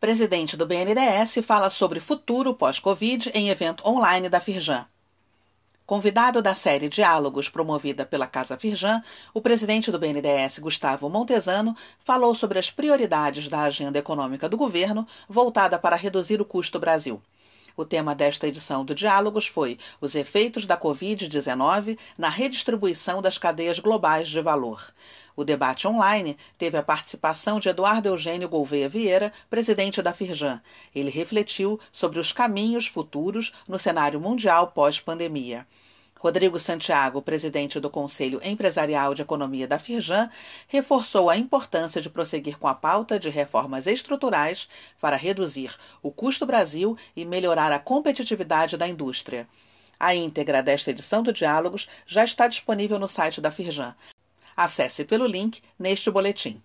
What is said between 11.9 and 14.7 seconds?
falou sobre as prioridades da agenda econômica do